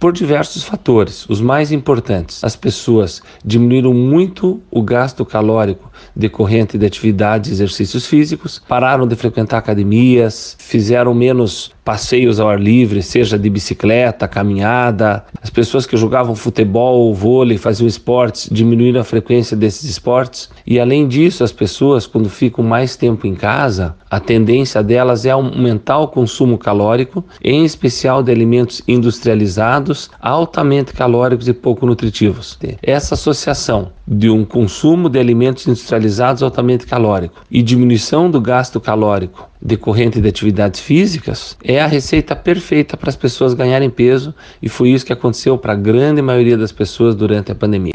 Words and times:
por 0.00 0.14
diversos 0.14 0.64
fatores. 0.64 1.28
Os 1.28 1.42
mais 1.42 1.70
importantes: 1.70 2.42
as 2.42 2.56
pessoas 2.56 3.22
diminuíram 3.44 3.92
muito 3.92 4.62
o 4.70 4.82
gasto 4.82 5.24
calórico 5.26 5.90
decorrente 6.16 6.78
de 6.78 6.86
atividades 6.86 7.50
e 7.50 7.52
exercícios 7.52 8.06
físicos, 8.06 8.60
pararam 8.66 9.06
de 9.06 9.14
frequentar 9.14 9.58
academias, 9.58 10.56
fizeram 10.58 11.14
menos 11.14 11.70
passeios 11.84 12.38
ao 12.38 12.48
ar 12.48 12.60
livre, 12.60 13.02
seja 13.02 13.38
de 13.38 13.50
bicicleta, 13.50 14.28
caminhada. 14.28 15.24
As 15.42 15.50
pessoas 15.50 15.86
que 15.86 15.96
jogavam 15.96 16.36
futebol, 16.36 17.12
vôlei, 17.12 17.58
faziam 17.58 17.88
esportes, 17.88 18.48
diminuíram 18.50 19.00
a 19.00 19.04
frequência 19.04 19.56
desses 19.56 19.90
esportes. 19.90 20.48
E 20.66 20.78
além 20.78 21.08
disso, 21.08 21.42
as 21.42 21.52
pessoas, 21.52 22.06
quando 22.06 22.28
ficam 22.30 22.64
mais 22.64 22.96
tempo 22.96 23.26
em 23.26 23.34
casa, 23.34 23.96
a 24.08 24.20
tendência 24.20 24.82
delas 24.82 25.24
é 25.24 25.30
aumentar 25.30 25.98
o 25.98 26.08
consumo 26.08 26.56
calórico, 26.58 27.24
em 27.42 27.64
especial 27.64 28.22
de 28.22 28.30
alimentos 28.30 28.82
industrializados, 28.86 29.89
altamente 30.20 30.92
calóricos 30.92 31.48
e 31.48 31.52
pouco 31.52 31.86
nutritivos. 31.86 32.58
Essa 32.82 33.14
associação 33.14 33.92
de 34.06 34.28
um 34.28 34.44
consumo 34.44 35.08
de 35.08 35.18
alimentos 35.18 35.66
industrializados 35.66 36.42
altamente 36.42 36.86
calórico 36.86 37.42
e 37.50 37.62
diminuição 37.62 38.30
do 38.30 38.40
gasto 38.40 38.80
calórico 38.80 39.48
decorrente 39.62 40.20
de 40.20 40.28
atividades 40.28 40.80
físicas 40.80 41.56
é 41.62 41.80
a 41.80 41.86
receita 41.86 42.34
perfeita 42.34 42.96
para 42.96 43.10
as 43.10 43.16
pessoas 43.16 43.54
ganharem 43.54 43.90
peso 43.90 44.34
e 44.62 44.68
foi 44.68 44.90
isso 44.90 45.04
que 45.04 45.12
aconteceu 45.12 45.58
para 45.58 45.74
a 45.74 45.76
grande 45.76 46.22
maioria 46.22 46.56
das 46.56 46.72
pessoas 46.72 47.14
durante 47.14 47.52
a 47.52 47.54
pandemia. 47.54 47.94